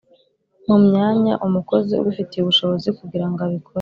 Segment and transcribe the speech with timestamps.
[0.67, 3.69] Mu myanya umukozi ubifitiye ubushobozi kugira ngo abikore